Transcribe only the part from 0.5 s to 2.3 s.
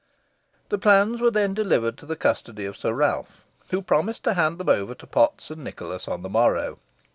The plans were then delivered to the